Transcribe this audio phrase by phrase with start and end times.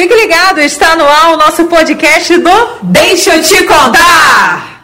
[0.00, 2.50] Fique ligado, está no ar o nosso podcast do
[2.84, 4.82] Deixa eu te contar.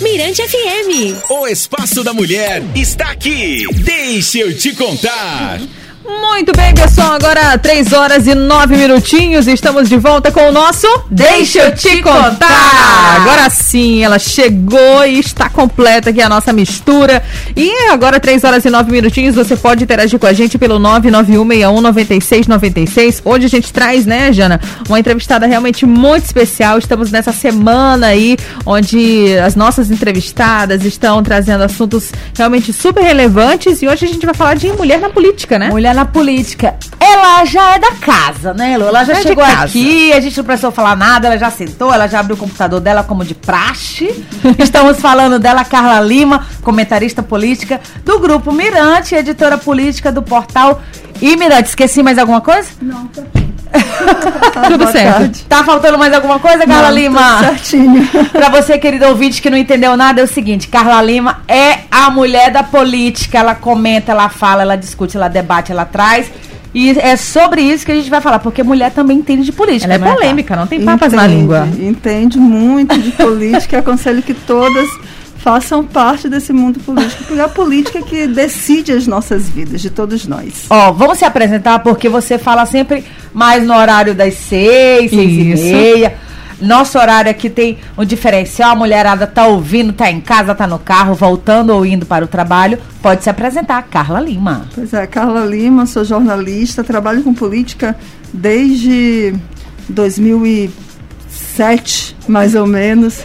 [0.00, 1.28] Mirante FM.
[1.28, 3.64] O espaço da mulher está aqui.
[3.82, 5.58] Deixa eu te contar.
[6.08, 7.12] Muito bem, pessoal.
[7.12, 9.46] Agora 3 horas e 9 minutinhos.
[9.46, 13.18] Estamos de volta com o nosso Deixa eu te contar.
[13.20, 17.22] Agora sim, ela chegou e está completa aqui a nossa mistura.
[17.54, 19.34] E agora 3 horas e 9 minutinhos.
[19.34, 23.20] Você pode interagir com a gente pelo 991619696.
[23.22, 26.78] Hoje a gente traz, né, Jana, uma entrevistada realmente muito especial.
[26.78, 33.82] Estamos nessa semana aí onde as nossas entrevistadas estão trazendo assuntos realmente super relevantes.
[33.82, 35.68] E hoje a gente vai falar de mulher na política, né?
[35.68, 38.84] Mulher na política, ela já é da casa, né, Lu?
[38.84, 42.06] Ela já É chegou aqui, a gente não precisou falar nada, ela já sentou, ela
[42.06, 44.24] já abriu o computador dela como de praxe.
[44.60, 50.80] Estamos falando dela, Carla Lima, comentarista política do Grupo Mirante, editora política do portal
[51.20, 51.70] E Mirante.
[51.70, 52.68] Esqueci mais alguma coisa?
[54.68, 55.44] Tudo certo.
[55.48, 57.38] Tá faltando mais alguma coisa, Carla Lima?
[57.40, 58.06] Certinho.
[58.32, 62.10] Pra você, querido ouvinte, que não entendeu nada, é o seguinte: Carla Lima é a
[62.10, 63.38] mulher da política.
[63.38, 66.30] Ela comenta, ela fala, ela discute, ela debate, ela traz.
[66.74, 69.92] E é sobre isso que a gente vai falar, porque mulher também entende de política.
[69.92, 71.68] Ela é né, polêmica, não tem papas na Entende, língua.
[71.78, 74.88] Entende muito de política e aconselho que todas
[75.38, 79.88] façam parte desse mundo político, porque é a política que decide as nossas vidas, de
[79.88, 80.66] todos nós.
[80.68, 85.66] Ó, vamos se apresentar, porque você fala sempre mais no horário das seis, seis Isso.
[85.66, 86.14] e meia.
[86.60, 90.78] Nosso horário aqui tem um diferencial, a mulherada tá ouvindo, tá em casa, tá no
[90.78, 92.80] carro, voltando ou indo para o trabalho.
[93.00, 94.66] Pode se apresentar, Carla Lima.
[94.74, 97.96] Pois é, Carla Lima, sou jornalista, trabalho com política
[98.32, 99.34] desde
[99.88, 103.20] 2007, mais ou menos.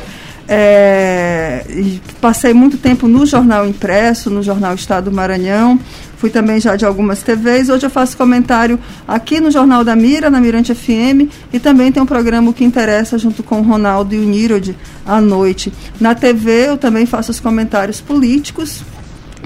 [0.47, 5.79] É, e passei muito tempo no jornal impresso, no jornal Estado do Maranhão.
[6.23, 7.67] Fui também já de algumas TVs.
[7.67, 12.01] Hoje eu faço comentário aqui no Jornal da Mira, na Mirante FM, e também tem
[12.01, 14.73] um programa O que interessa junto com o Ronaldo e o Nirod
[15.05, 15.73] à noite.
[15.99, 18.83] Na TV eu também faço os comentários políticos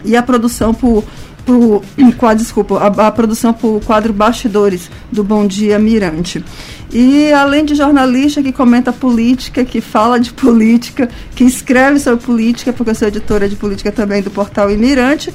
[0.06, 1.03] e a produção por,
[2.16, 6.46] quadro, desculpa, a, a produção por quadro Bastidores do Bom Dia Mirante.
[6.94, 12.72] E além de jornalista que comenta política, que fala de política, que escreve sobre política,
[12.72, 15.34] porque eu sou editora de política também do portal Imirante,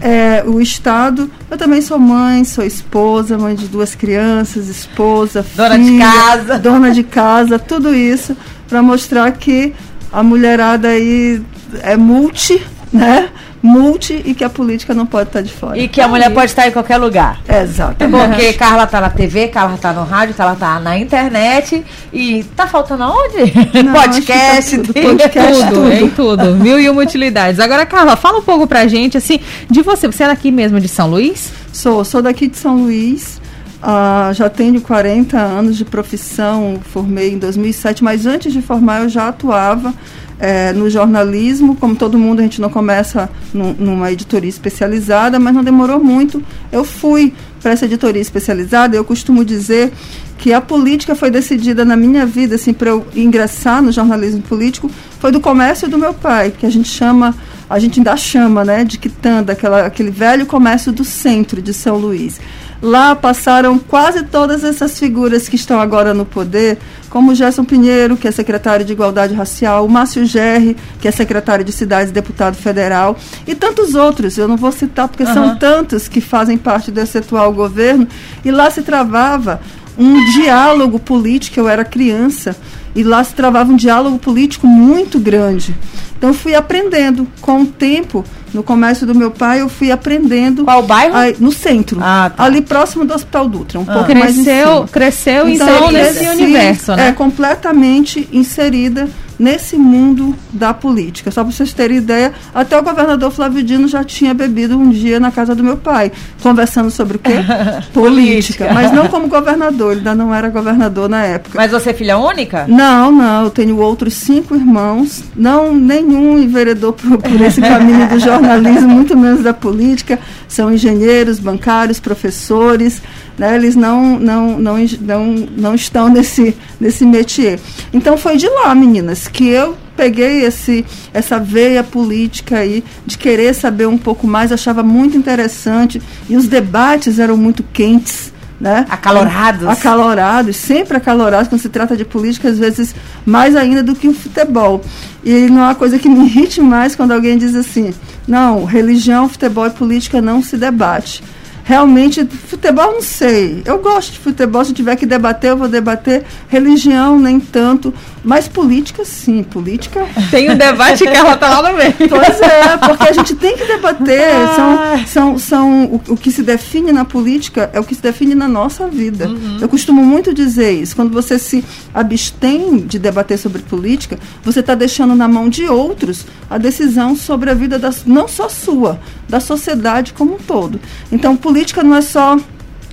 [0.00, 5.78] é, o Estado, eu também sou mãe, sou esposa, mãe de duas crianças, esposa, Dona
[5.78, 6.58] de filha, casa.
[6.58, 8.36] dona de casa, tudo isso
[8.68, 9.74] para mostrar que
[10.12, 11.42] a mulherada aí
[11.82, 13.28] é multi, né?
[13.62, 15.76] Multi e que a política não pode estar de fora.
[15.78, 17.40] E que a mulher pode estar em qualquer lugar.
[17.46, 17.96] Exato.
[18.08, 21.84] Porque Carla tá na TV, Carla tá no rádio, Carla tá na internet.
[22.12, 23.52] E tá faltando aonde?
[23.84, 24.30] Não, Podcast.
[24.58, 24.92] acho que tá tudo.
[24.94, 25.92] tem- Podcast, tudo, tudo.
[25.92, 26.54] em tudo.
[26.56, 27.60] Mil e uma utilidades.
[27.60, 29.38] Agora, Carla, fala um pouco pra gente, assim,
[29.70, 30.06] de você.
[30.06, 31.52] Você é daqui mesmo de São Luís?
[31.72, 33.40] Sou, sou daqui de São Luís.
[33.82, 39.08] ah, já tenho 40 anos de profissão, formei em 2007, mas antes de formar eu
[39.08, 39.94] já atuava
[40.40, 41.76] eh, no jornalismo.
[41.76, 46.42] Como todo mundo, a gente não começa num- numa editoria especializada, mas não demorou muito.
[46.72, 48.96] Eu fui para essa editoria especializada.
[48.96, 49.92] Eu costumo dizer
[50.38, 54.90] que a política foi decidida na minha vida, assim, para eu ingressar no jornalismo político,
[55.20, 57.34] foi do comércio do meu pai, que a gente chama,
[57.68, 61.98] a gente ainda chama, né, de Quitanda, aquela, aquele velho comércio do centro de São
[61.98, 62.40] Luís.
[62.82, 66.78] Lá passaram quase todas essas figuras que estão agora no poder,
[67.10, 71.64] como Gerson Pinheiro, que é secretário de Igualdade Racial, o Márcio Gerri, que é secretário
[71.64, 74.38] de Cidades e deputado federal, e tantos outros.
[74.38, 78.08] Eu não vou citar porque são tantos que fazem parte desse atual governo.
[78.44, 79.60] E lá se travava
[79.98, 82.56] um diálogo político, eu era criança,
[82.94, 85.74] e lá se travava um diálogo político muito grande.
[86.16, 90.64] Então eu fui aprendendo com o tempo, no comércio do meu pai, eu fui aprendendo.
[90.64, 91.16] Qual bairro?
[91.16, 91.98] Aí, no centro.
[92.02, 92.44] Ah, tá.
[92.44, 94.88] Ali próximo do Hospital Dutra, um pouco mais em Cresceu, cima.
[94.88, 97.08] cresceu Então, então, eu nesse universo, né?
[97.08, 99.08] É, completamente inserida
[99.40, 101.30] nesse mundo da política.
[101.30, 105.18] Só para vocês terem ideia, até o governador Flávio Dino já tinha bebido um dia
[105.18, 106.12] na casa do meu pai,
[106.42, 107.36] conversando sobre o quê?
[107.94, 108.70] política.
[108.74, 111.56] Mas não como governador, ele ainda não era governador na época.
[111.56, 112.66] Mas você é filha única?
[112.68, 118.18] Não, não, eu tenho outros cinco irmãos, não nenhum enveredou por, por esse caminho do
[118.20, 123.00] jornalismo, muito menos da política, são engenheiros, bancários, professores,
[123.40, 125.26] né, eles não, não, não, não,
[125.56, 127.58] não estão nesse, nesse métier.
[127.90, 130.84] Então foi de lá, meninas, que eu peguei esse,
[131.14, 136.48] essa veia política aí, de querer saber um pouco mais, achava muito interessante, e os
[136.48, 138.84] debates eram muito quentes, né?
[138.90, 139.66] Acalorados.
[139.66, 142.94] Acalorados, sempre acalorados quando se trata de política, às vezes
[143.24, 144.82] mais ainda do que o futebol.
[145.24, 147.94] E não há coisa que me irrite mais quando alguém diz assim:
[148.28, 151.22] não, religião, futebol e política não se debate.
[151.70, 153.62] Realmente, futebol não sei.
[153.64, 156.24] Eu gosto de futebol, se tiver que debater, eu vou debater.
[156.48, 157.94] Religião, nem tanto.
[158.24, 159.44] Mas política, sim.
[159.44, 160.04] Política.
[160.32, 161.94] Tem um debate que ela tá lá no meio.
[161.96, 164.20] Pois é, porque a gente tem que debater.
[164.56, 168.34] São, são, são o, o que se define na política é o que se define
[168.34, 169.28] na nossa vida.
[169.28, 169.58] Uhum.
[169.60, 170.96] Eu costumo muito dizer isso.
[170.96, 171.64] Quando você se
[171.94, 177.48] abstém de debater sobre política, você está deixando na mão de outros a decisão sobre
[177.48, 180.80] a vida das, não só sua, da sociedade como um todo.
[181.12, 182.36] Então, política não é só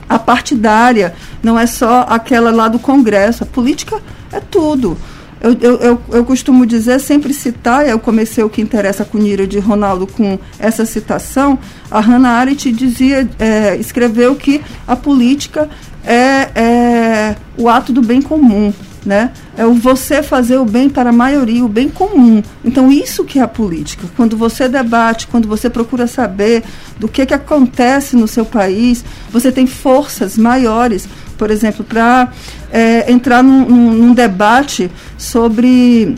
[0.07, 3.44] a partidária, não é só aquela lá do Congresso.
[3.44, 4.00] A política
[4.31, 4.95] é tudo.
[5.42, 9.45] Eu, eu, eu, eu costumo dizer, sempre citar, eu comecei o que interessa com Nira
[9.45, 11.60] de Ronaldo com essa citação,
[11.92, 15.69] a Hannah Arendt dizia, é, escreveu que a política
[16.03, 18.74] é, é o ato do bem comum
[19.07, 19.31] né?
[19.56, 22.44] É o você fazer o bem para a maioria, o bem comum.
[22.63, 24.06] Então isso que é a política.
[24.18, 26.63] Quando você debate, quando você procura saber
[27.00, 31.07] do que que acontece no seu país, você tem forças maiores,
[31.38, 32.33] por exemplo, para
[32.69, 36.15] é, entrar num, num, num debate sobre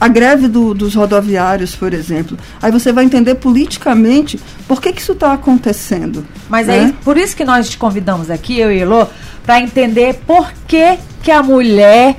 [0.00, 2.38] a greve do, dos rodoviários, por exemplo.
[2.62, 6.24] Aí você vai entender politicamente por que, que isso está acontecendo.
[6.48, 6.84] Mas né?
[6.84, 9.06] é por isso que nós te convidamos aqui, eu e Elô,
[9.48, 12.16] para entender por que, que a mulher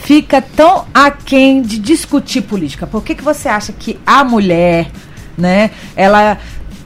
[0.00, 2.86] fica tão aquém de discutir política.
[2.86, 4.90] Por que, que você acha que a mulher,
[5.38, 6.36] né, ela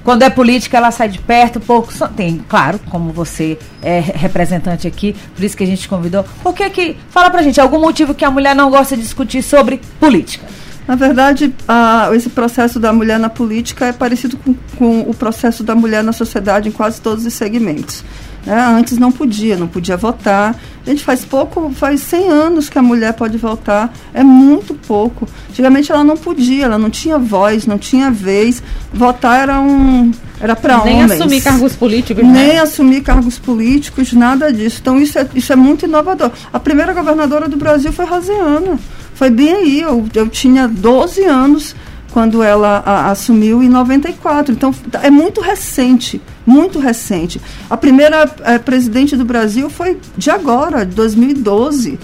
[0.05, 1.93] quando é política, ela sai de perto, pouco.
[1.93, 6.25] só- Tem, claro, como você é representante aqui, por isso que a gente te convidou.
[6.41, 6.97] Por que que.
[7.11, 10.47] Fala pra gente, algum motivo que a mulher não gosta de discutir sobre política?
[10.87, 15.65] Na verdade, a- esse processo da mulher na política é parecido com, com o processo
[15.65, 18.05] da mulher na sociedade em quase todos os segmentos.
[18.45, 18.61] Né?
[18.67, 20.55] Antes não podia, não podia votar.
[20.87, 25.27] A gente faz pouco, faz 100 anos que a mulher pode votar, é muito pouco.
[25.49, 28.63] Antigamente ela não podia, ela não tinha voz, não tinha vez.
[28.93, 30.11] Votar era um
[30.41, 31.13] era para Nem homens.
[31.13, 32.59] assumir cargos políticos, Nem né?
[32.59, 34.79] assumir cargos políticos, nada disso.
[34.81, 36.31] Então isso é, isso é muito inovador.
[36.53, 38.79] A primeira governadora do Brasil foi Rosiana.
[39.15, 41.75] Foi bem aí, eu, eu tinha 12 anos
[42.15, 44.53] quando ela a- assumiu em 94.
[44.55, 44.73] Então
[45.03, 47.41] é muito recente, muito recente.
[47.69, 51.99] A primeira eh, presidente do Brasil foi de agora, de 2012.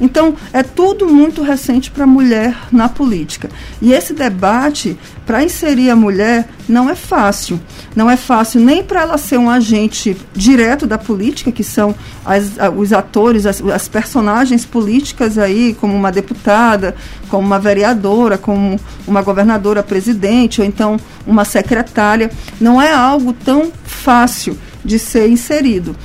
[0.00, 3.48] Então, é tudo muito recente para a mulher na política.
[3.80, 7.58] E esse debate, para inserir a mulher, não é fácil.
[7.94, 11.94] Não é fácil nem para ela ser um agente direto da política, que são
[12.26, 16.94] as- os atores, as, as personagens políticas aí, como uma deputada,
[17.30, 22.30] como uma vereadora, como uma governadora presidente, ou então uma secretária.
[22.60, 25.96] Não é algo tão fácil de ser inserido.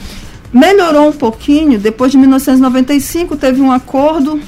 [0.54, 4.40] Melhorou um pouquinho, depois de 1995 teve um acordo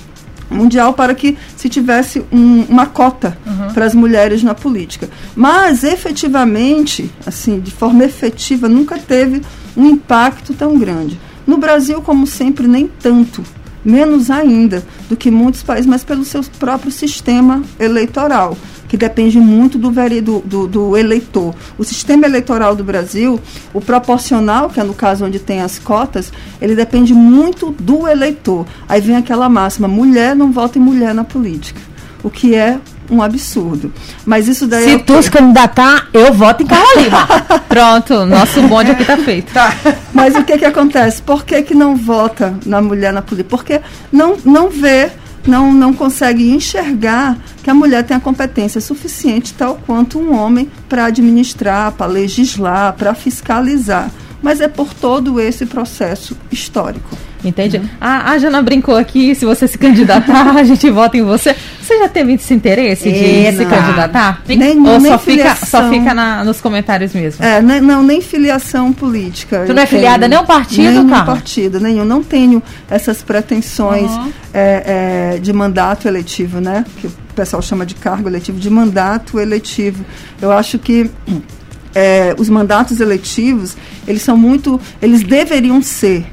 [0.49, 3.37] mundial para que se tivesse um- uma cota
[3.73, 5.09] para as mulheres na política.
[5.35, 9.41] Mas efetivamente, assim, de forma efetiva, nunca teve
[9.75, 11.19] um impacto tão grande.
[11.47, 13.43] No Brasil, como sempre, nem tanto,
[13.83, 18.57] menos ainda do que muitos países, mas pelo seu próprio sistema eleitoral
[18.93, 21.55] que depende muito do, do, do, do eleitor.
[21.79, 23.39] O sistema eleitoral do Brasil,
[23.73, 26.31] o proporcional, que é no caso onde tem as cotas,
[26.61, 28.67] ele depende muito do eleitor.
[28.87, 31.81] Aí vem aquela máxima: mulher não vota em mulher na política.
[32.23, 32.77] O que é
[33.09, 33.91] um absurdo.
[34.23, 37.27] Mas isso daí é Se o tu se candidatar, eu voto em Carla Lima.
[37.67, 39.51] Pronto, nosso bonde aqui tá feito.
[40.13, 41.19] Mas o que que acontece?
[41.19, 43.49] Por que, que não vota na mulher na política?
[43.49, 43.81] Porque
[44.11, 45.11] não, não vê,
[45.49, 50.69] não, não consegue enxergar que a mulher tem a competência suficiente, tal quanto um homem,
[50.87, 54.11] para administrar, para legislar, para fiscalizar.
[54.41, 57.09] Mas é por todo esse processo histórico.
[57.43, 57.81] Entende?
[57.99, 61.53] A, a Jana brincou aqui, se você se candidatar, a gente vota em você.
[61.81, 63.69] Você já teve esse interesse de É, se não.
[63.69, 64.41] candidatar?
[64.47, 67.43] Nem- Ou nem só fica, só fica na- nos comentários mesmo?
[67.43, 69.63] É, nem, não, nem filiação política.
[69.67, 71.25] Tu não é filiada nem um partido, Nenhum Carla?
[71.25, 72.05] partido, nenhum.
[72.05, 74.09] Não tenho essas pretensões
[74.53, 76.85] é, é, de mandato eletivo, né?
[77.01, 80.05] Que o pessoal chama de cargo eletivo, de mandato eletivo.
[80.41, 81.11] Eu acho que
[81.93, 83.75] é, os mandatos eletivos,
[84.07, 84.79] eles são muito.
[85.01, 86.25] Eles deveriam ser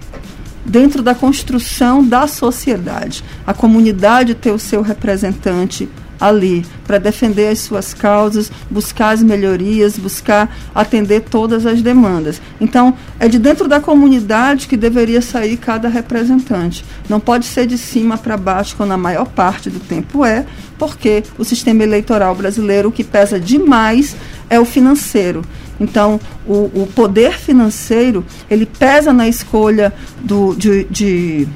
[0.64, 3.25] dentro da construção da sociedade.
[3.47, 5.88] A comunidade ter o seu representante
[6.21, 12.43] ali para defender as suas causas, buscar as melhorias, buscar atender todas as demandas.
[12.61, 16.85] Então, é de dentro da comunidade que deveria sair cada representante.
[17.09, 20.45] Não pode ser de cima para baixo, como na maior parte do tempo é,
[20.79, 24.14] porque o sistema eleitoral brasileiro, o que pesa demais
[24.50, 25.43] é o financeiro.
[25.81, 31.49] Então, o, o poder financeiro, ele pesa na escolha do, de, de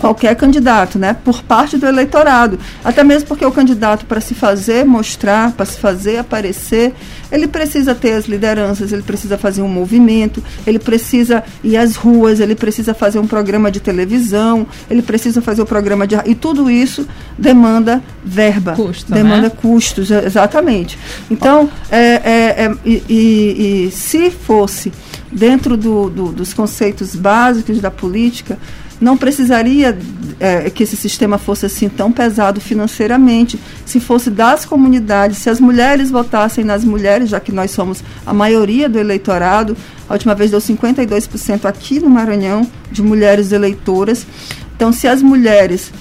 [0.00, 1.14] qualquer candidato, né?
[1.24, 2.58] Por parte do eleitorado.
[2.82, 6.94] Até mesmo porque o candidato, para se fazer mostrar, para se fazer aparecer,
[7.30, 12.40] ele precisa ter as lideranças, ele precisa fazer um movimento, ele precisa ir às ruas,
[12.40, 16.16] ele precisa fazer um programa de televisão, ele precisa fazer o um programa de.
[16.24, 17.06] E tudo isso
[17.38, 18.72] demanda verba.
[18.72, 19.52] Custo, demanda né?
[19.54, 20.98] custos, exatamente.
[21.30, 24.90] Então, é, é, é, e, e, e se fosse
[25.30, 28.58] dentro do, do, dos conceitos básicos da política,
[29.00, 29.98] não precisaria
[30.38, 33.58] é, que esse sistema fosse assim tão pesado financeiramente.
[33.86, 38.34] Se fosse das comunidades, se as mulheres votassem nas mulheres, já que nós somos a
[38.34, 39.76] maioria do eleitorado,
[40.08, 44.26] a última vez deu 52% aqui no Maranhão de mulheres eleitoras.
[44.76, 45.92] Então, se as mulheres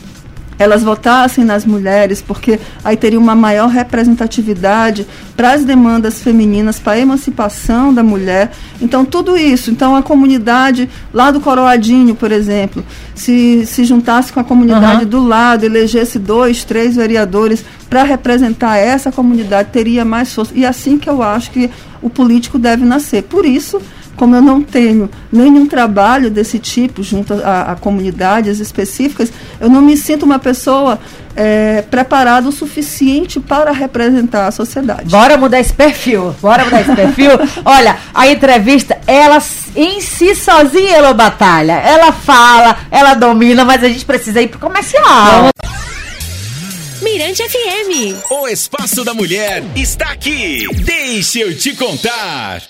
[0.59, 6.93] elas votassem nas mulheres, porque aí teria uma maior representatividade para as demandas femininas, para
[6.93, 8.51] a emancipação da mulher.
[8.81, 9.71] Então, tudo isso.
[9.71, 12.83] Então, a comunidade lá do Coroadinho, por exemplo,
[13.15, 15.09] se, se juntasse com a comunidade uhum.
[15.09, 20.51] do lado, elegesse dois, três vereadores para representar essa comunidade, teria mais força.
[20.53, 21.69] E é assim que eu acho que
[22.01, 23.23] o político deve nascer.
[23.23, 23.81] Por isso,
[24.19, 29.81] como eu não tenho nenhum trabalho desse tipo junto a, a comunidades específicas, eu não
[29.81, 30.99] me sinto uma pessoa
[31.37, 35.09] é, preparada o suficiente para representar a sociedade.
[35.09, 37.31] Bora mudar esse perfil, bora mudar esse perfil.
[37.63, 39.41] Olha, a entrevista, ela
[39.73, 41.71] em si sozinha, ela batalha.
[41.71, 45.47] Ela fala, ela domina, mas a gente precisa ir pro comercial.
[47.01, 48.21] Mirante FM.
[48.29, 50.65] O Espaço da Mulher está aqui.
[50.83, 52.61] Deixa eu te contar.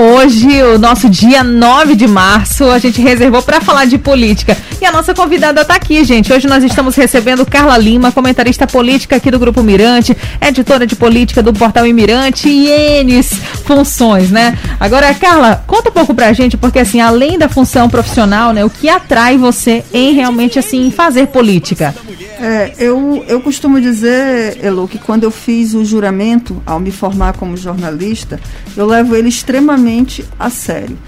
[0.00, 4.56] Hoje, o nosso dia 9 de março, a gente reservou para falar de política.
[4.80, 6.32] E a nossa convidada está aqui, gente.
[6.32, 11.42] Hoje nós estamos recebendo Carla Lima, comentarista política aqui do Grupo Mirante, editora de política
[11.42, 13.22] do Portal Imirante e N
[13.66, 14.56] funções, né?
[14.80, 18.70] Agora, Carla, conta um pouco pra gente, porque assim, além da função profissional, né, o
[18.70, 21.94] que atrai você em realmente assim fazer política?
[22.42, 27.34] É, eu, eu costumo dizer, Elo, que quando eu fiz o juramento, ao me formar
[27.34, 28.40] como jornalista,
[28.76, 30.98] eu levo ele extremamente a sério.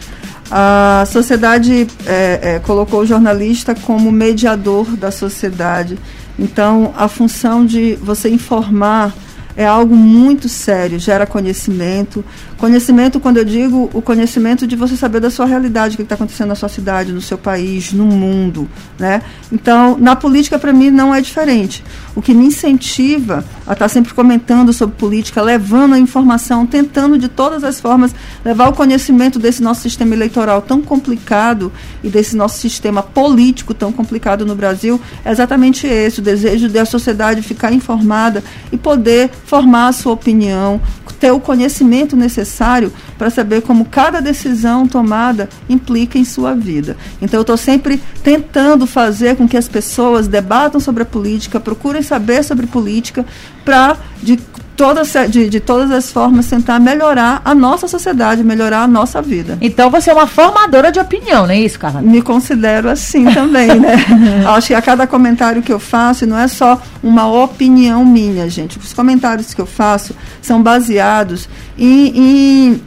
[0.48, 5.98] A sociedade é, é, colocou o jornalista como mediador da sociedade.
[6.38, 9.12] Então, a função de você informar
[9.56, 12.24] é algo muito sério, gera conhecimento.
[12.58, 16.14] Conhecimento, quando eu digo o conhecimento de você saber da sua realidade, o que está
[16.14, 18.68] acontecendo na sua cidade, no seu país, no mundo.
[18.98, 19.22] Né?
[19.52, 21.84] Então, na política, para mim, não é diferente.
[22.16, 27.18] O que me incentiva a estar tá sempre comentando sobre política, levando a informação, tentando
[27.18, 32.36] de todas as formas levar o conhecimento desse nosso sistema eleitoral tão complicado e desse
[32.36, 37.72] nosso sistema político tão complicado no Brasil, é exatamente esse: o desejo da sociedade ficar
[37.72, 38.42] informada
[38.72, 40.80] e poder formar a sua opinião,
[41.24, 46.98] ter o conhecimento necessário para saber como cada decisão tomada implica em sua vida.
[47.22, 52.02] Então eu estou sempre tentando fazer com que as pessoas debatam sobre a política, procurem
[52.02, 53.24] saber sobre política,
[53.64, 54.38] para de
[54.76, 59.58] todas, de, de todas as formas tentar melhorar a nossa sociedade, melhorar a nossa vida.
[59.60, 62.00] Então você é uma formadora de opinião, não é isso, Carla?
[62.00, 63.96] Me considero assim também, né?
[64.46, 68.78] Acho que a cada comentário que eu faço não é só uma opinião minha, gente.
[68.78, 72.82] Os comentários que eu faço são baseados em, em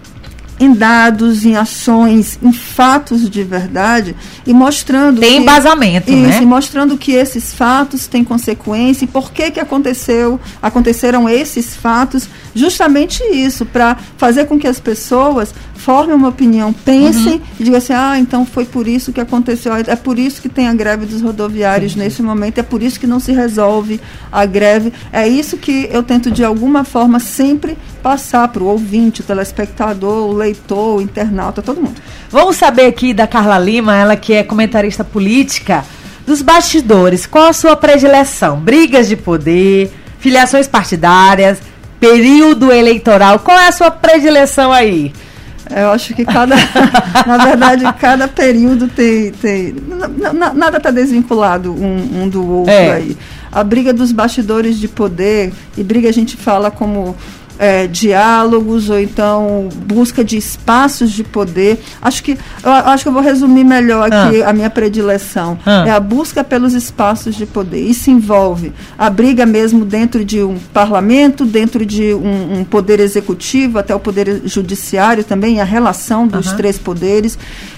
[0.60, 6.42] em dados, em ações, em fatos de verdade e mostrando tem que, embasamento, isso, né?
[6.42, 12.28] E mostrando que esses fatos têm consequência e por que que aconteceu, aconteceram esses fatos,
[12.56, 15.54] justamente isso para fazer com que as pessoas
[15.88, 17.42] formem uma opinião, pensem uhum.
[17.58, 20.68] e digam assim: ah, então foi por isso que aconteceu, é por isso que tem
[20.68, 22.00] a greve dos rodoviários uhum.
[22.00, 24.92] nesse momento, é por isso que não se resolve a greve.
[25.14, 30.28] É isso que eu tento, de alguma forma, sempre passar para o ouvinte, o telespectador,
[30.30, 32.02] o leitor, o internauta, todo mundo.
[32.30, 35.86] Vamos saber aqui da Carla Lima, ela que é comentarista política,
[36.26, 38.60] dos bastidores, qual a sua predileção?
[38.60, 39.90] Brigas de poder,
[40.20, 41.60] filiações partidárias,
[41.98, 45.14] período eleitoral, qual é a sua predileção aí?
[45.76, 46.56] Eu acho que cada,
[47.26, 49.76] na verdade, cada período tem, tem
[50.56, 52.94] nada está desvinculado um, um, do outro é.
[52.94, 53.18] aí.
[53.52, 57.16] A briga dos bastidores de poder e briga a gente fala como
[57.60, 61.80] é, diálogos ou então busca de espaços de poder.
[62.02, 64.50] Acho que eu acho que eu vou resumir melhor aqui ah.
[64.50, 65.58] a minha predileção.
[65.66, 65.86] Ah.
[65.88, 67.80] É a busca pelos espaços de poder.
[67.80, 73.80] Isso envolve a briga mesmo dentro de um parlamento, dentro de um, um poder executivo,
[73.80, 76.58] até o poder judiciário também, a relação dos uhum.
[76.58, 77.38] três poderes.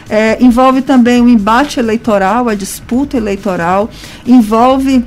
[0.09, 3.89] É, envolve também o embate eleitoral, a disputa eleitoral,
[4.25, 5.05] envolve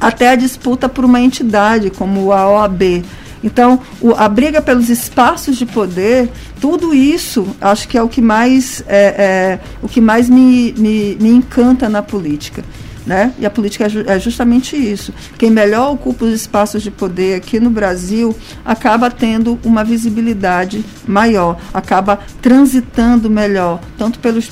[0.00, 3.02] até a disputa por uma entidade como a OAB.
[3.46, 6.28] Então, o, a briga pelos espaços de poder,
[6.60, 11.16] tudo isso, acho que é o que mais, é, é, o que mais me, me,
[11.20, 12.64] me encanta na política.
[13.06, 13.32] Né?
[13.38, 15.14] E a política é, é, justamente isso.
[15.38, 21.56] Quem melhor ocupa os espaços de poder aqui no Brasil acaba tendo uma visibilidade maior,
[21.72, 24.50] acaba transitando melhor, tanto pelos,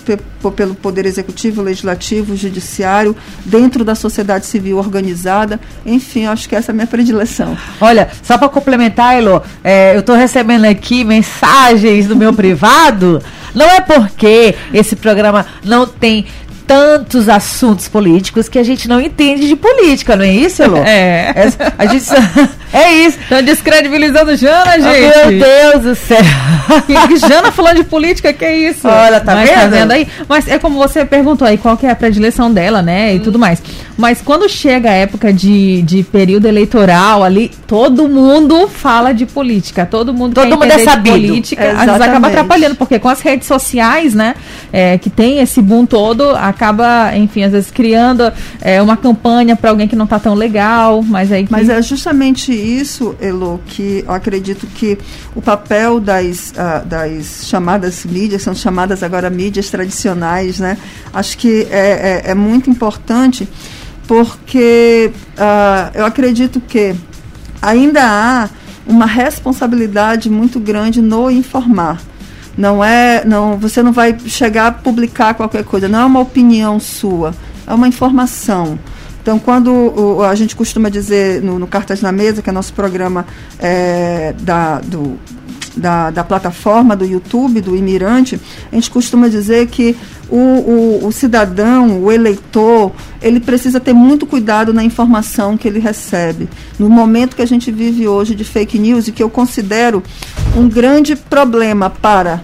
[0.55, 5.59] pelo poder executivo, legislativo, judiciário, dentro da sociedade civil organizada.
[5.85, 7.59] Enfim, acho que essa é a minha predileção.
[7.81, 13.21] Olha, só para complementar, Elo, é, eu estou recebendo aqui mensagens do meu privado.
[13.55, 16.27] Não é porque esse programa não tem
[16.67, 20.79] tantos assuntos políticos que a gente não entende de política, não é isso, Elô?
[20.79, 21.33] É.
[21.37, 22.07] é a gente
[22.73, 23.19] é isso.
[23.21, 25.13] Estão descredibilizando Jana, gente.
[25.25, 26.19] Oh, meu Deus do céu.
[27.29, 28.89] Jana falando de política, que é isso?
[28.89, 29.61] Olha, tá Mas, vendo?
[29.61, 30.09] Tá vendo aí?
[30.29, 33.13] Mas é como você perguntou aí, qual que é a predileção dela, né?
[33.13, 33.17] Hum.
[33.17, 33.63] E tudo mais.
[33.97, 39.87] Mas quando chega a época de, de período eleitoral ali, todo mundo fala de política.
[39.87, 41.13] Todo mundo todo mundo é sabido.
[41.13, 41.63] política.
[41.63, 41.91] Exatamente.
[41.91, 44.35] Às vezes acaba atrapalhando, porque com as redes sociais, né?
[44.73, 49.71] É, que tem esse boom todo, acaba, enfim, às vezes criando é, uma campanha para
[49.71, 51.45] alguém que não está tão legal, mas aí.
[51.45, 51.53] Que...
[51.53, 54.99] Mas é justamente isso, Elo, que eu acredito que
[55.37, 60.77] o papel das, uh, das chamadas mídias, são chamadas agora mídias tradicionais, né?
[61.13, 63.49] Acho que é, é, é muito importante
[64.07, 66.95] porque uh, eu acredito que
[67.61, 68.49] ainda há
[68.87, 72.01] uma responsabilidade muito grande no informar.
[72.57, 76.79] Não é, não, você não vai chegar a publicar qualquer coisa, não é uma opinião
[76.79, 77.35] sua,
[77.67, 78.79] é uma informação.
[79.21, 82.75] Então, quando o, a gente costuma dizer no, no, Cartas na Mesa, que é nosso
[82.75, 83.27] programa
[83.59, 85.19] é, da, do,
[85.75, 88.39] da, da, plataforma do YouTube, do Imirante,
[88.71, 89.97] a gente costuma dizer que
[90.31, 95.79] o, o, o, cidadão, o eleitor, ele precisa ter muito cuidado na informação que ele
[95.79, 96.49] recebe.
[96.79, 100.03] No momento que a gente vive hoje de fake news, e que eu considero
[100.57, 102.43] um grande problema para,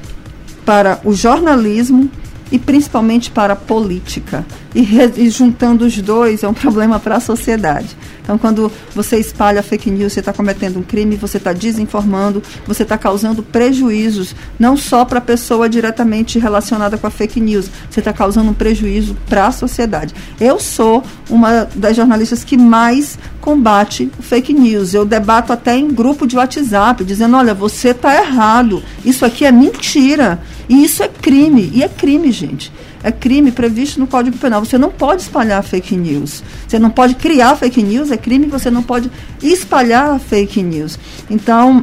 [0.64, 2.10] para o jornalismo,
[2.52, 4.44] e principalmente para a política.
[4.75, 7.96] E, e, juntando os dois é um problema para a sociedade.
[8.30, 12.84] Então, quando você espalha fake news, você está cometendo um crime, você está desinformando, você
[12.84, 17.99] está causando prejuízos, não só para a pessoa diretamente relacionada com a fake news, você
[17.99, 20.14] está causando um prejuízo para a sociedade.
[20.40, 24.95] Eu sou uma das jornalistas que mais combate fake news.
[24.95, 29.50] Eu debato até em grupo de WhatsApp, dizendo: olha, você está errado, isso aqui é
[29.50, 32.71] mentira, e isso é crime, e é crime, gente
[33.02, 34.64] é crime previsto no Código Penal.
[34.64, 36.43] Você não pode espalhar fake news.
[36.66, 39.11] Você não pode criar fake news, é crime, você não pode
[39.43, 40.99] espalhar fake news.
[41.28, 41.83] Então,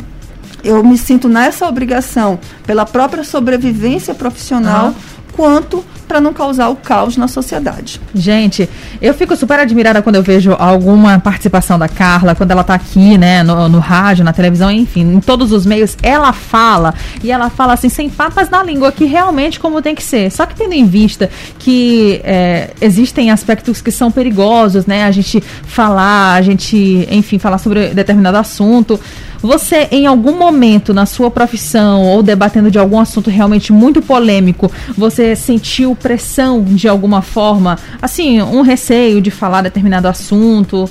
[0.64, 4.94] eu me sinto nessa obrigação pela própria sobrevivência profissional.
[5.38, 8.02] Quanto para não causar o caos na sociedade.
[8.16, 8.68] Gente,
[9.00, 13.18] eu fico super admirada quando eu vejo alguma participação da Carla, quando ela está aqui,
[13.18, 17.50] né, no, no, rádio, na televisão, enfim, em todos os meios, ela fala, e ela
[17.50, 20.32] fala assim, sem papas na língua, que realmente como tem que ser.
[20.32, 25.42] Só que tendo em vista que é, existem aspectos que são perigosos, né, a gente
[25.42, 29.00] falar, a gente, enfim, falar sobre determinado assunto,
[29.42, 34.72] você, em algum momento na sua profissão ou debatendo de algum assunto realmente muito polêmico,
[34.98, 37.78] você sentiu pressão de alguma forma?
[38.02, 40.90] Assim, um receio de falar determinado assunto?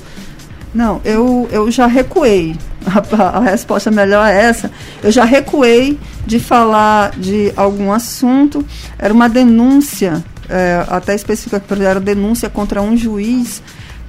[0.74, 2.56] Não, eu, eu já recuei.
[2.86, 4.70] A, a, resposta melhor é essa.
[5.02, 8.64] Eu já recuei de falar de algum assunto.
[8.96, 13.60] Era uma denúncia, é, até específica, era denúncia contra um juiz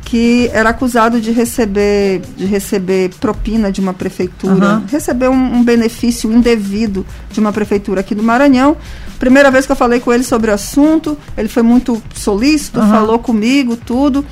[0.08, 4.84] que era acusado de receber, de receber propina de uma prefeitura, uhum.
[4.90, 8.78] receber um, um, benefício indevido de uma prefeitura aqui do Maranhão.
[9.20, 12.90] Primeira vez que eu falei com ele sobre o assunto, ele foi muito solícito, uhum.
[12.90, 14.24] falou comigo, tudo.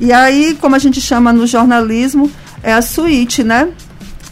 [0.00, 2.28] E aí, como a gente chama no jornalismo,
[2.60, 3.68] é a suíte, né?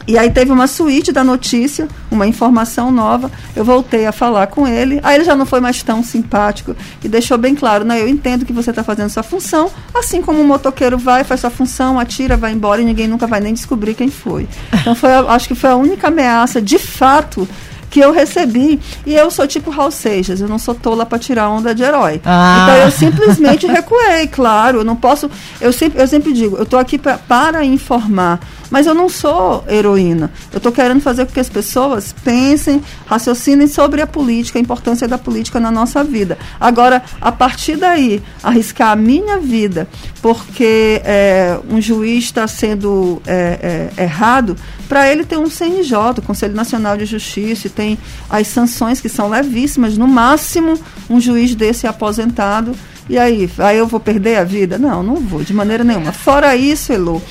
[0.09, 3.31] E aí teve uma suíte da notícia, uma informação nova.
[3.55, 4.99] Eu voltei a falar com ele.
[5.03, 8.01] Aí ele já não foi mais tão simpático e deixou bem claro, né?
[8.01, 11.51] Eu entendo que você está fazendo sua função, assim como um motoqueiro vai, faz sua
[11.51, 14.49] função, atira, vai embora e ninguém nunca vai nem descobrir quem foi.
[14.73, 17.47] Então foi, acho que foi a única ameaça, de fato,
[17.91, 18.81] que eu recebi.
[19.05, 22.21] E eu sou tipo Raul Seixas, eu não sou tola para tirar onda de herói.
[22.25, 22.63] Ah.
[22.63, 24.79] Então eu simplesmente recuei, claro.
[24.79, 25.31] Eu não posso.
[25.61, 28.41] Eu sempre, eu sempre digo, eu estou aqui pra, para informar.
[28.71, 30.31] Mas eu não sou heroína.
[30.53, 35.09] Eu estou querendo fazer com que as pessoas pensem, raciocinem sobre a política, a importância
[35.09, 36.39] da política na nossa vida.
[36.61, 39.89] Agora, a partir daí, arriscar a minha vida
[40.21, 44.57] porque é, um juiz está sendo é, é, errado,
[44.89, 49.09] para ele tem um CNJ, o Conselho Nacional de Justiça, e tem as sanções que
[49.09, 49.97] são levíssimas.
[49.97, 50.79] No máximo,
[51.09, 52.75] um juiz desse é aposentado.
[53.09, 54.77] E aí, aí eu vou perder a vida?
[54.77, 56.13] Não, não vou, de maneira nenhuma.
[56.13, 57.23] Fora isso, Elô,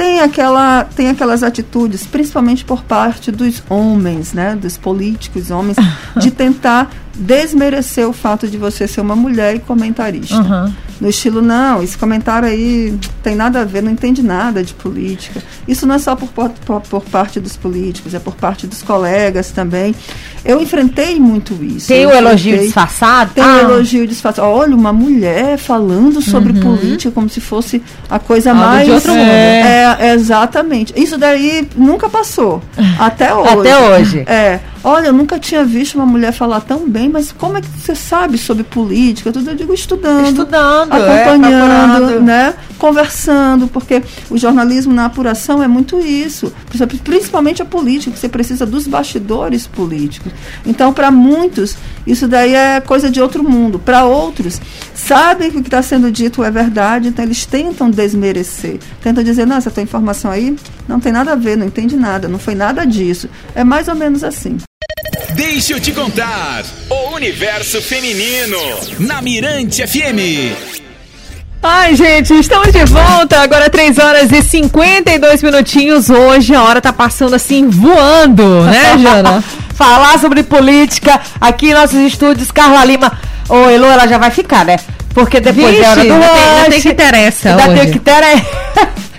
[0.00, 5.76] tem aquela tem aquelas atitudes, principalmente por parte dos homens, né, dos políticos homens,
[6.16, 10.36] de tentar desmerecer o fato de você ser uma mulher e comentarista.
[10.36, 10.72] Uhum.
[11.00, 15.42] No estilo, não, esse comentário aí tem nada a ver, não entende nada de política.
[15.66, 19.50] Isso não é só por, por, por parte dos políticos, é por parte dos colegas
[19.50, 19.94] também.
[20.44, 21.88] Eu enfrentei muito isso.
[21.88, 23.32] Tem o elogio disfarçado?
[23.34, 23.60] Tem o ah.
[23.60, 24.46] elogio disfarçado.
[24.46, 26.60] Olha, uma mulher falando sobre uhum.
[26.60, 28.86] política como se fosse a coisa Algo mais.
[28.86, 29.20] De outro mundo.
[29.20, 30.92] É, é, exatamente.
[30.96, 32.62] Isso daí nunca passou.
[32.98, 33.58] Até hoje.
[33.58, 34.18] Até hoje.
[34.26, 34.60] É.
[34.82, 37.94] Olha, eu nunca tinha visto uma mulher falar tão bem, mas como é que você
[37.94, 39.30] sabe sobre política?
[39.30, 40.26] Tudo eu digo estudando.
[40.26, 42.54] Estudando, é, acompanhando, é, né?
[42.78, 46.50] Conversando, porque o jornalismo na apuração é muito isso.
[47.04, 50.32] Principalmente a política, você precisa dos bastidores políticos.
[50.64, 53.78] Então, para muitos, isso daí é coisa de outro mundo.
[53.78, 54.58] Para outros,
[54.94, 58.78] sabem que o que está sendo dito é verdade, então eles tentam desmerecer.
[59.02, 60.56] Tentam dizer, não, essa tua informação aí
[60.88, 63.28] não tem nada a ver, não entende nada, não foi nada disso.
[63.54, 64.56] É mais ou menos assim.
[65.34, 66.64] Deixa eu te contar.
[66.88, 68.58] O universo feminino
[68.98, 70.56] na Mirante FM.
[71.62, 73.40] Ai, gente, estamos de volta.
[73.40, 76.08] Agora 3 horas e 52 minutinhos.
[76.10, 79.44] Hoje a hora tá passando assim voando, né, Jana?
[79.74, 82.50] Falar sobre política aqui em nossos estúdios.
[82.50, 83.12] Carla Lima.
[83.48, 84.76] Ô, Elo, ela já vai ficar, né?
[85.12, 86.28] Porque depois Vixe, é hora do ainda
[86.62, 87.80] tem, tem que interessa ainda hoje.
[87.80, 88.44] tem que interessa.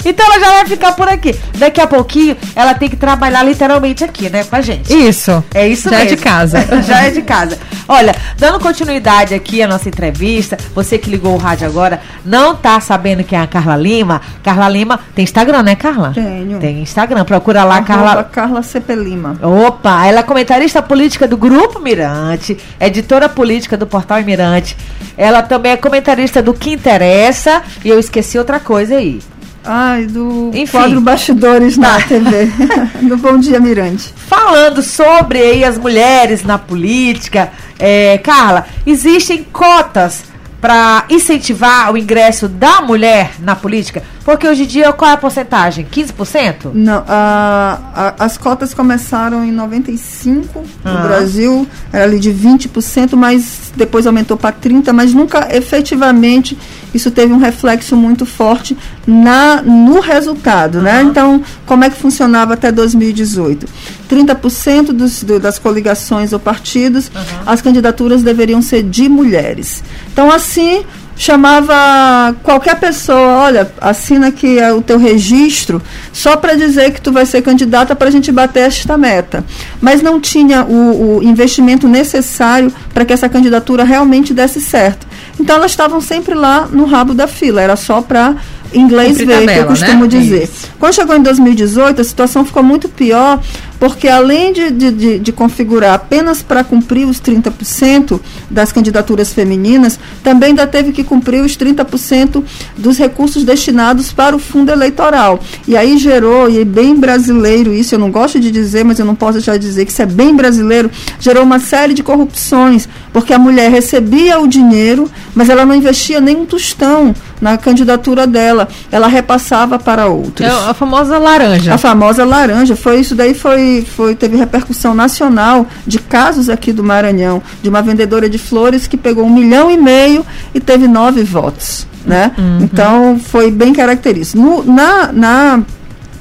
[0.06, 1.36] Então ela já vai ficar por aqui.
[1.58, 4.94] Daqui a pouquinho ela tem que trabalhar literalmente aqui, né, com a gente.
[4.94, 5.44] Isso.
[5.54, 6.14] É isso já mesmo.
[6.14, 6.66] é de casa.
[6.84, 7.58] já é de casa.
[7.88, 12.80] Olha, dando continuidade aqui à nossa entrevista, você que ligou o rádio agora, não tá
[12.80, 14.22] sabendo quem é a Carla Lima?
[14.44, 16.12] Carla Lima tem Instagram, né, Carla?
[16.14, 16.60] Tenho.
[16.60, 18.24] Tem Instagram, procura lá, Arroba Carla.
[18.24, 19.38] Carla CP Lima.
[19.42, 24.76] Opa, ela é comentarista política do Grupo Mirante, editora política do Portal Mirante.
[25.18, 27.62] Ela também é comentarista do Que Interessa.
[27.84, 29.20] E eu esqueci outra coisa aí.
[29.64, 30.66] Ai, do Enfim.
[30.72, 32.02] quadro Bastidores na.
[32.02, 32.46] TV.
[33.08, 34.14] do Bom Dia Mirante.
[34.16, 40.24] Falando sobre aí as mulheres na política, é, Carla, existem cotas
[40.60, 44.04] para incentivar o ingresso da mulher na política?
[44.24, 45.88] Porque hoje em dia, qual é a porcentagem?
[45.92, 46.72] 15%?
[46.74, 50.92] Não, a, a- as cotas começaram em 95 Ah.
[50.92, 56.56] no Brasil, era ali de 20%, mas depois aumentou para 30%, mas nunca efetivamente
[56.94, 61.02] isso teve um reflexo muito forte na, no resultado, né?
[61.04, 63.66] Então, como é que funcionava até 2018?
[64.10, 67.12] 30% dos, do, das coligações ou partidos,
[67.46, 69.84] as candidaturas deveriam ser de mulheres.
[70.12, 70.84] Então, assim,
[71.16, 77.12] chamava qualquer pessoa, olha, assina aqui é o teu registro, só para dizer que tu
[77.12, 79.46] vai ser candidata para a gente bater esta meta.
[79.80, 85.06] Mas não tinha o, o investimento necessário para que essa candidatura realmente desse certo.
[85.42, 88.36] Então elas estavam sempre lá no rabo da fila, era só para
[88.72, 90.08] inglês ver, que eu costumo né?
[90.08, 90.44] dizer.
[90.44, 90.70] Isso.
[90.80, 93.42] Quando chegou em 2018, a situação ficou muito pior,
[93.82, 100.50] porque além de, de, de- configurar apenas para cumprir os 30% das candidaturas femininas, também
[100.50, 102.44] ainda teve que cumprir os 30%
[102.78, 105.40] dos recursos destinados para o fundo eleitoral.
[105.68, 109.06] E aí gerou, e é bem brasileiro isso, eu não gosto de dizer, mas eu
[109.06, 112.88] não posso deixar de dizer que isso é bem brasileiro, gerou uma série de corrupções,
[113.12, 118.28] porque a mulher recebia o dinheiro, mas ela não investia nem um tostão na candidatura
[118.28, 120.48] dela, ela repassava para outros.
[120.48, 121.74] É a famosa laranja.
[121.74, 126.84] A famosa laranja, foi isso daí foi, foi teve repercussão nacional de casos aqui do
[126.84, 131.24] Maranhão, de uma vendedora de flores que pegou um milhão e meio e teve nove
[131.24, 132.32] votos, né?
[132.62, 134.42] Então foi bem característico.
[134.44, 135.64] No- na, na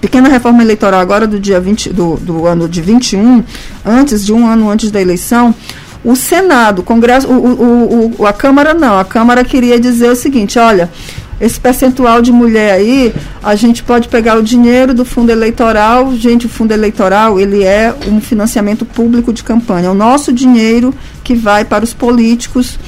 [0.01, 3.43] pequena reforma eleitoral agora do dia 20 do, do ano de 21,
[3.85, 5.55] antes de um ano antes da eleição,
[6.03, 10.17] o Senado, o Congresso, o, o- o- a Câmara não, a Câmara queria dizer o
[10.17, 10.89] seguinte, olha,
[11.41, 16.47] esse percentual de mulher aí, a gente pode pegar o dinheiro do fundo eleitoral, gente,
[16.47, 20.93] o fundo eleitoral, ele é um financiamento público de campanha, é o nosso dinheiro
[21.25, 22.79] que vai para os políticos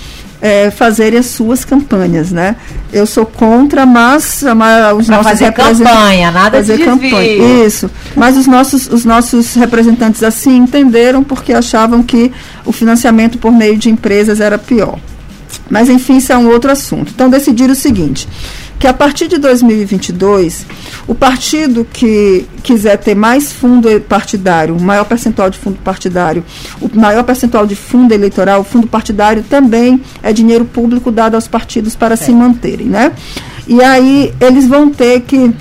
[0.45, 2.57] eh, fazerem as suas campanhas, né?
[2.93, 6.87] Eu sou contra, mas a ma- os Pra nossos fazer campanha, nada de fazer desvio.
[6.99, 7.65] campanha.
[7.65, 7.89] Isso.
[8.17, 12.33] Mas os nossos, os nossos representantes assim entenderam porque achavam que
[12.67, 14.99] o financiamento por meio de empresas era pior.
[15.73, 17.13] Mas enfim, isso é um outro assunto.
[17.15, 18.29] Então decidiram o seguinte,
[18.79, 20.67] que a partir de 2022,
[21.09, 26.45] o partido que quiser ter mais fundo partidário, maior percentual de fundo partidário,
[26.79, 31.49] o maior percentual de fundo eleitoral, o fundo partidário também é dinheiro público dado aos
[31.49, 33.13] partidos para se manterem, né?
[33.67, 35.55] E aí eles vão ter que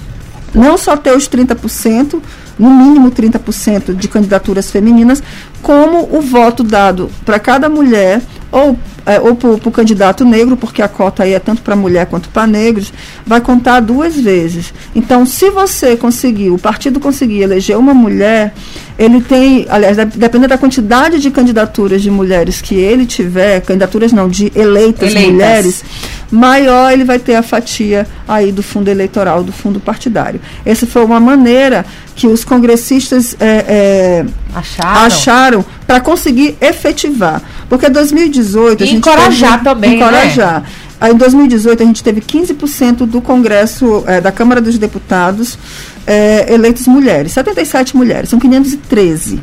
[0.54, 2.20] não só ter os 30%,
[2.60, 5.24] no mínimo 30% de candidaturas femininas,
[5.62, 8.22] como o voto dado para cada mulher
[8.52, 12.06] ou é, ou para o candidato negro, porque a cota aí é tanto para mulher
[12.06, 12.94] quanto para negros,
[13.26, 14.74] vai contar duas vezes.
[14.96, 18.54] Então, se você conseguir, o partido conseguir eleger uma mulher,
[18.98, 24.30] ele tem, aliás, dependendo da quantidade de candidaturas de mulheres que ele tiver, candidaturas não,
[24.30, 25.32] de eleitas, eleitas.
[25.32, 25.84] mulheres,
[26.32, 30.40] maior ele vai ter a fatia aí do fundo eleitoral, do fundo partidário.
[30.66, 37.42] Essa foi uma maneira que os congressistas é, é, acharam, acharam para conseguir efetivar.
[37.68, 40.62] Porque 2018 e a gente encorajar teve, também, encorajar.
[40.62, 40.68] Né?
[41.02, 45.58] Aí, em 2018 a gente teve 15% do Congresso é, da Câmara dos Deputados
[46.06, 49.42] é, eleitos mulheres, 77 mulheres, são 513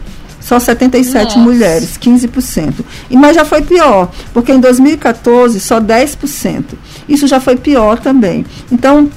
[0.48, 1.38] só 77 Nossa.
[1.38, 2.76] mulheres, 15%.
[3.10, 6.64] E, mas já foi pior, porque em 2014 só 10%.
[7.06, 8.46] Isso já foi pior também.
[8.72, 9.10] Então,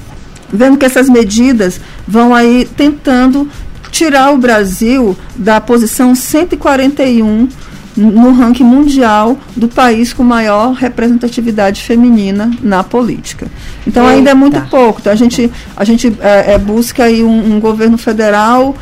[0.52, 3.48] vendo que essas medidas vão aí tentando
[3.90, 7.48] tirar o Brasil da posição 141
[7.96, 13.46] no ranking mundial do país com maior representatividade feminina na política.
[13.86, 14.16] Então Eita.
[14.16, 15.00] ainda é muito pouco.
[15.00, 18.76] Então a gente, a gente é, é, busca aí um, um governo federal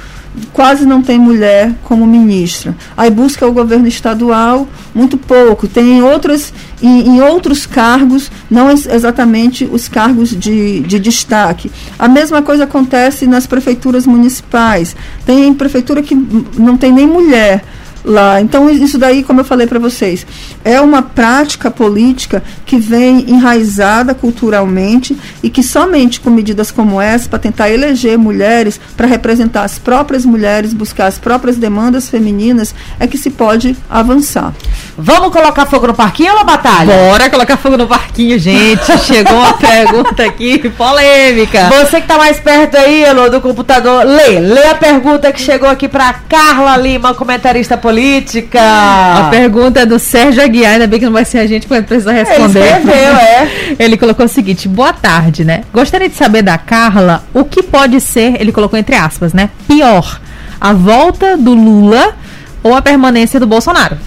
[0.52, 2.76] quase não tem mulher como ministra.
[2.96, 5.66] Aí busca o governo estadual, muito pouco.
[5.66, 11.70] Tem em, outras, em, em outros cargos, não exatamente os cargos de, de destaque.
[11.98, 14.96] A mesma coisa acontece nas prefeituras municipais.
[15.26, 16.14] Tem prefeitura que
[16.56, 17.64] não tem nem mulher
[18.04, 18.40] lá.
[18.40, 20.26] Então, isso daí, como eu falei para vocês,
[20.64, 27.28] é uma prática política que vem enraizada culturalmente e que somente com medidas como essa,
[27.28, 33.06] para tentar eleger mulheres, para representar as próprias mulheres, buscar as próprias demandas femininas, é
[33.06, 34.54] que se pode avançar.
[34.96, 36.92] Vamos colocar fogo no parquinho ou batalha?
[36.92, 38.80] Bora colocar fogo no parquinho, gente.
[39.04, 41.68] Chegou uma pergunta aqui polêmica.
[41.70, 44.40] Você que está mais perto aí, Elô, do computador, lê.
[44.40, 48.60] Lê a pergunta que chegou aqui para Carla Lima, comentarista política política.
[48.60, 51.82] A pergunta é do Sérgio Aguiar, ainda bem que não vai ser a gente que
[51.82, 52.60] precisa responder.
[52.60, 53.48] Ele escreveu, é.
[53.78, 55.62] Ele colocou o seguinte: boa tarde, né?
[55.72, 59.50] Gostaria de saber da Carla o que pode ser, ele colocou entre aspas, né?
[59.66, 60.20] Pior,
[60.60, 62.14] a volta do Lula
[62.62, 63.98] ou a permanência do Bolsonaro?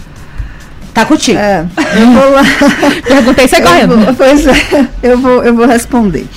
[0.94, 1.40] Tá contigo.
[1.40, 1.66] É,
[2.00, 3.02] eu vou.
[3.04, 3.98] Perguntei você correndo.
[3.98, 6.28] Vou, pois é, eu vou, eu vou responder.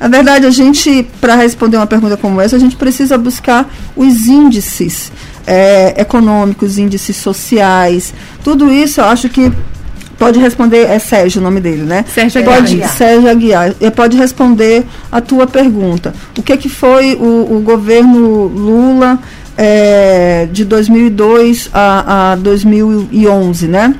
[0.00, 4.26] Na verdade, a gente, para responder uma pergunta como essa, a gente precisa buscar os
[4.26, 5.10] índices
[5.46, 9.52] é, econômicos, índices sociais, tudo isso eu acho que
[10.18, 12.04] pode responder, é Sérgio o nome dele, né?
[12.08, 12.56] Sérgio Aguiar.
[12.56, 13.74] Pode, Sérgio Aguiar.
[13.94, 16.14] Pode responder a tua pergunta.
[16.38, 19.18] O que, que foi o, o governo Lula
[19.56, 23.94] é, de 2002 a, a 2011, né?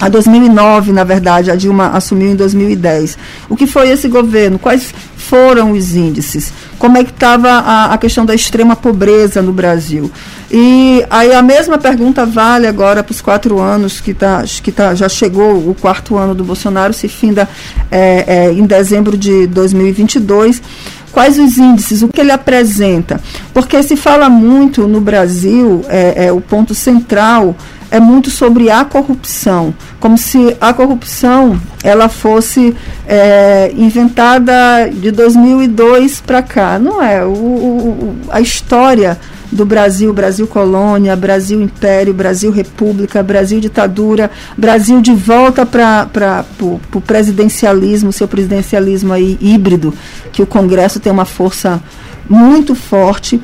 [0.00, 3.18] A 2009, na verdade, a Dilma assumiu em 2010.
[3.48, 4.58] O que foi esse governo?
[4.58, 6.52] Quais foram os índices?
[6.78, 10.10] Como é que estava a, a, questão da extrema pobreza no Brasil?
[10.50, 14.94] E aí a mesma pergunta vale agora para os quatro anos que, tá, que tá,
[14.94, 17.48] já chegou o quarto ano do Bolsonaro, se finda
[17.90, 20.62] é, é, em dezembro de 2022
[21.10, 23.20] quais os índices, o que ele apresenta.
[23.52, 27.56] Porque se fala muito no Brasil, é, é, o ponto central
[27.90, 36.20] é muito sobre a corrupção, como se a corrupção ela fosse é, inventada de 2002
[36.20, 36.78] para cá.
[36.78, 37.24] Não é.
[37.24, 39.18] O, o, a história
[39.50, 47.00] do Brasil, Brasil colônia, Brasil império, Brasil república, Brasil ditadura, Brasil de volta para o
[47.00, 49.94] presidencialismo, seu presidencialismo aí híbrido,
[50.32, 51.82] que o Congresso tem uma força
[52.28, 53.40] muito forte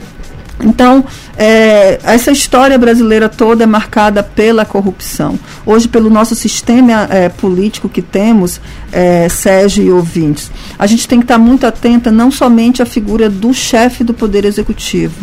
[0.62, 1.04] então,
[1.36, 5.38] é, essa história brasileira toda é marcada pela corrupção.
[5.66, 8.60] Hoje, pelo nosso sistema é, político que temos,
[8.92, 13.28] é, Sérgio e ouvintes, a gente tem que estar muito atenta não somente à figura
[13.28, 15.14] do chefe do Poder Executivo.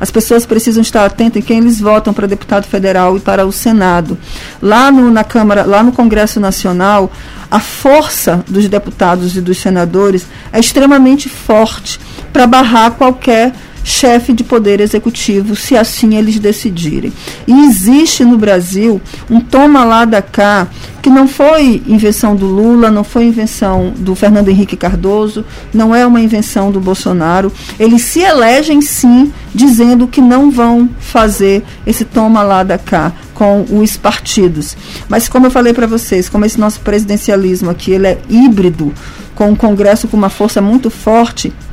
[0.00, 3.52] As pessoas precisam estar atentas em quem eles votam para deputado federal e para o
[3.52, 4.18] Senado.
[4.60, 7.12] Lá no, na Câmara, lá no Congresso Nacional,
[7.50, 12.00] a força dos deputados e dos senadores é extremamente forte
[12.32, 13.52] para barrar qualquer
[13.84, 17.12] chefe de poder executivo, se assim eles decidirem.
[17.46, 20.68] E existe no Brasil um toma lá da cá,
[21.02, 26.06] que não foi invenção do Lula, não foi invenção do Fernando Henrique Cardoso, não é
[26.06, 27.52] uma invenção do Bolsonaro.
[27.78, 33.64] Eles se elegem sim, dizendo que não vão fazer esse toma lá da cá com
[33.70, 34.76] os partidos.
[35.08, 38.92] Mas como eu falei para vocês, como esse nosso presidencialismo aqui, ele é híbrido,
[39.34, 41.69] com um Congresso com uma força muito forte, o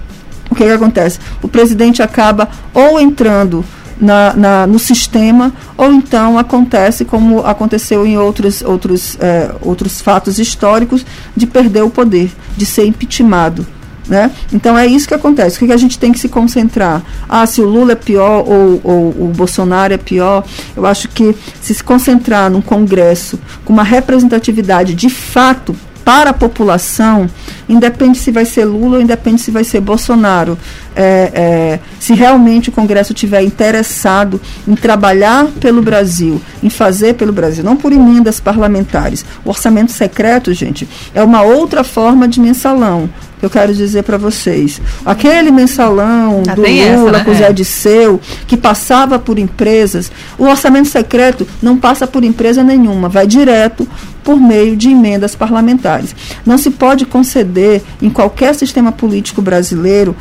[0.58, 1.20] que, que acontece?
[1.42, 3.64] O presidente acaba ou entrando
[4.00, 10.40] na, na, no sistema, ou então acontece como aconteceu em outros, outros, é, outros fatos
[10.40, 13.66] históricos, de perder o poder, de ser impeachmentado.
[14.08, 14.32] Né?
[14.54, 15.58] Então é isso que acontece.
[15.58, 17.04] O que, que a gente tem que se concentrar?
[17.28, 20.46] Ah, se o Lula é pior ou, ou o Bolsonaro é pior.
[20.78, 25.76] Eu acho que se se concentrar num Congresso com uma representatividade de fato
[26.08, 27.30] para a população,
[27.68, 30.58] independe se vai ser Lula ou independe se vai ser Bolsonaro,
[30.96, 37.34] é, é, se realmente o Congresso tiver interessado em trabalhar pelo Brasil, em fazer pelo
[37.34, 39.26] Brasil, não por emendas parlamentares.
[39.44, 44.18] O orçamento secreto, gente, é uma outra forma de mensalão que eu quero dizer para
[44.18, 44.82] vocês.
[45.06, 47.24] Aquele mensalão Já do tem essa, Lula né?
[47.24, 47.54] com o Zé.
[47.54, 53.88] Disseu, que passava por empresas, o orçamento secreto não passa por empresa nenhuma, vai direto
[54.28, 56.14] por meio de emendas parlamentares.
[56.46, 60.14] Não se pode conceder em qualquer sistema político brasileiro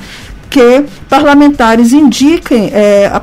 [0.48, 2.70] que parlamentares indiquem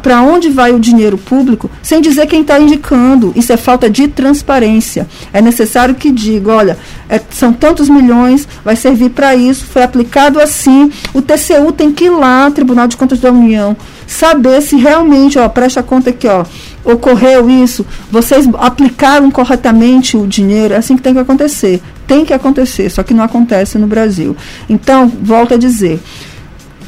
[0.01, 3.31] para onde vai o dinheiro público sem dizer quem está indicando.
[3.33, 5.07] Isso é falta de transparência.
[5.31, 10.37] É necessário que diga, olha, é, são tantos milhões, vai servir para isso, foi aplicado
[10.37, 10.91] assim.
[11.13, 15.47] O TCU tem que ir lá, Tribunal de Contas da União, saber se realmente, ó,
[15.47, 16.43] presta conta aqui, ó,
[16.83, 21.81] ocorreu isso, vocês aplicaram corretamente o dinheiro, é assim que tem que acontecer.
[22.05, 24.35] Tem que acontecer, só que não acontece no Brasil.
[24.69, 26.01] Então, volto a dizer,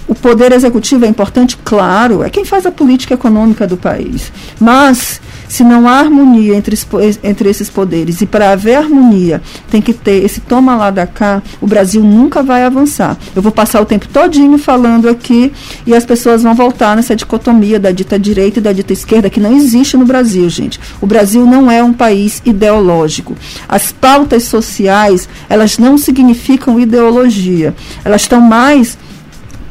[0.08, 4.32] o poder executivo é importante, claro, é quem faz a política econômica do país.
[4.60, 6.78] Mas, se não há harmonia entre,
[7.24, 11.42] entre esses poderes, e para haver harmonia tem que ter esse toma lá da cá,
[11.62, 13.18] o Brasil nunca vai avançar.
[13.36, 15.52] Eu vou passar o tempo todinho falando aqui
[15.86, 19.40] e as pessoas vão voltar nessa dicotomia da dita direita e da dita esquerda que
[19.40, 20.80] não existe no Brasil, gente.
[21.00, 23.36] O Brasil não é um país ideológico.
[23.68, 27.76] As pautas sociais, elas não significam ideologia.
[28.04, 28.98] Elas estão mais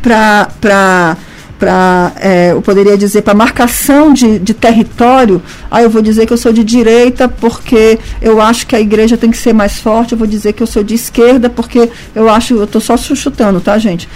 [0.02, 1.16] para
[1.64, 2.12] para
[2.52, 6.52] eu poderia dizer para marcação de, de território aí eu vou dizer que eu sou
[6.52, 10.26] de direita porque eu acho que a igreja tem que ser mais forte eu vou
[10.26, 14.08] dizer que eu sou de esquerda porque eu acho eu estou só chutando tá gente?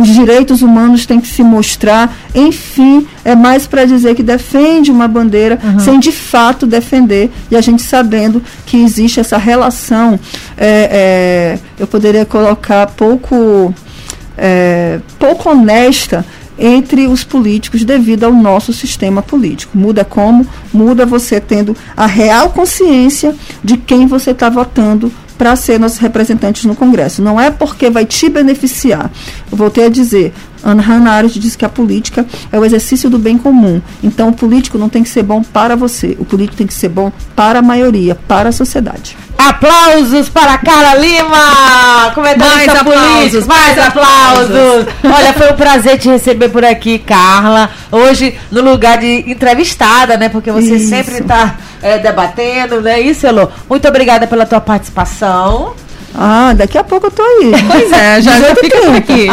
[0.00, 5.08] Os direitos humanos têm que se mostrar enfim é mais para dizer que defende uma
[5.08, 10.18] bandeira sem de fato defender e a gente sabendo que existe essa relação
[10.56, 13.74] é, é, eu poderia colocar pouco
[14.36, 16.24] é, pouco honesta
[16.58, 19.76] entre os políticos devido ao nosso sistema político.
[19.76, 20.46] Muda como?
[20.72, 25.12] Muda você tendo a real consciência de quem você está votando
[25.42, 27.20] para ser nossos representantes no Congresso.
[27.20, 29.10] Não é porque vai te beneficiar.
[29.50, 33.18] Eu voltei a dizer, Ana Hannah Arendt diz que a política é o exercício do
[33.18, 33.82] bem comum.
[34.02, 36.88] Então o político não tem que ser bom para você, o político tem que ser
[36.88, 39.16] bom para a maioria, para a sociedade.
[39.48, 42.12] Aplausos para Carla Lima!
[42.14, 44.86] Comentarista Mais aplausos, político, mais mais aplausos!
[45.04, 47.70] Olha, foi um prazer te receber por aqui, Carla.
[47.90, 50.28] Hoje, no lugar de entrevistada, né?
[50.28, 50.88] Porque você Isso.
[50.88, 51.56] sempre está
[52.02, 53.00] debatendo, né?
[53.00, 53.48] Isso, Elô?
[53.68, 55.74] Muito obrigada pela tua participação.
[56.14, 57.52] Ah, daqui a pouco eu tô aí.
[57.72, 59.26] Pois é, já, já 18 fica por aqui.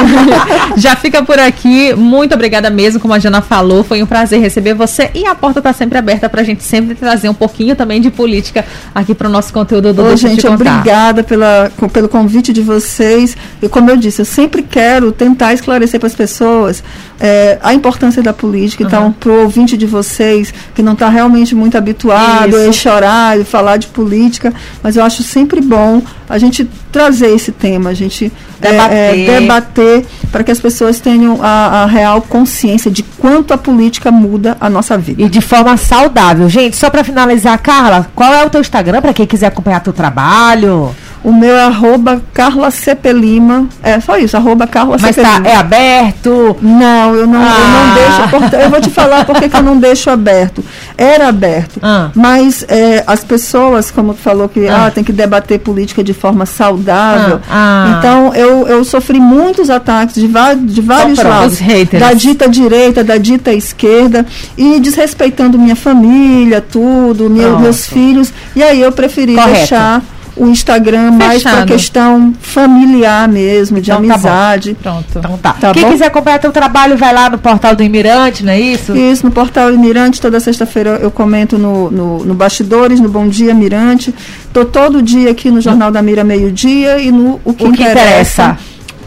[0.77, 1.93] já fica por aqui.
[1.93, 3.83] Muito obrigada mesmo, como a Jana falou.
[3.83, 5.09] Foi um prazer receber você.
[5.13, 8.09] E a porta está sempre aberta para a gente sempre trazer um pouquinho também de
[8.09, 8.65] política
[8.95, 13.35] aqui para o nosso conteúdo do Ô, Deixa gente, obrigada pela, pelo convite de vocês.
[13.61, 16.83] E como eu disse, eu sempre quero tentar esclarecer para as pessoas
[17.19, 18.83] é, a importância da política.
[18.83, 22.69] Então, para o ouvinte de vocês que não está realmente muito habituado Isso.
[22.69, 27.51] a chorar e falar de política, mas eu acho sempre bom a gente trazer esse
[27.51, 28.97] tema, a gente é, Debater.
[28.97, 34.11] é, debater para que as pessoas tenham a, a real consciência de quanto a política
[34.11, 35.21] muda a nossa vida.
[35.21, 36.49] E de forma saudável.
[36.49, 39.93] Gente, só para finalizar, Carla, qual é o teu Instagram para quem quiser acompanhar teu
[39.93, 40.95] trabalho?
[41.21, 43.67] O meu é arroba Carla CP Lima.
[43.83, 46.55] É só isso, arroba Carla Mas CP tá, é aberto?
[46.61, 47.85] Não, eu não, eu Ah.
[47.87, 48.29] não deixo.
[48.29, 50.63] porta- Eu vou te falar por que eu não deixo aberto.
[51.01, 51.79] Era aberto.
[51.81, 52.09] Ah.
[52.13, 54.87] Mas é, as pessoas, como tu falou, que Ah.
[54.87, 54.91] ah.
[54.91, 57.39] tem que debater política de forma saudável.
[57.49, 57.49] Ah.
[57.49, 57.95] Ah.
[57.97, 61.59] Então, eu, eu sofri muitos ataques de, de vários lados.
[61.99, 64.25] Da dita direita, da dita esquerda.
[64.57, 68.33] E desrespeitando minha família, tudo, meu- meus filhos.
[68.55, 69.53] E aí eu preferi Correto.
[69.53, 70.01] deixar
[70.39, 71.67] o Instagram mais para Fechado.
[71.67, 74.77] questão familiar mesmo, de Então tá amizade.
[74.81, 75.05] Pronto.
[75.17, 75.53] Então tá.
[75.53, 75.91] Tá Quem bom?
[75.91, 78.95] quiser acompanhar teu trabalho, vai lá no portal do Imirante, não é isso?
[78.95, 83.53] Isso, no portal Mirante, toda sexta-feira eu comento no, no, no Bastidores, no Bom Dia
[83.53, 84.13] Mirante.
[84.53, 87.83] Tô todo dia aqui no Jornal da Mira, meio-dia, e no O Que, O que
[87.83, 88.57] interessa.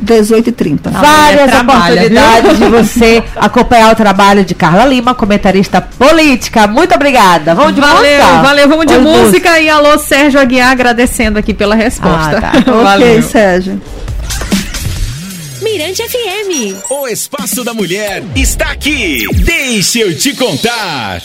[0.04, 0.90] 18h30.
[0.90, 6.66] Várias trabalha, oportunidades de você acompanhar o trabalho de Carla Lima, comentarista política.
[6.66, 7.54] Muito obrigada.
[7.54, 8.42] Vamos de Valeu, música?
[8.42, 8.68] valeu.
[8.68, 9.60] Vamos de Oi, música.
[9.60, 12.38] E alô, Sérgio Aguiar, agradecendo aqui pela resposta.
[12.38, 12.52] Ah, tá.
[12.72, 13.22] Ok, Valeu.
[13.22, 13.80] Sérgio.
[15.62, 16.76] Mirante FM.
[16.90, 19.24] O Espaço da Mulher está aqui.
[19.32, 21.22] Deixa eu te contar.